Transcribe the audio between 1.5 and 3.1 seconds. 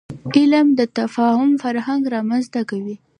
فرهنګ رامنځته کوي.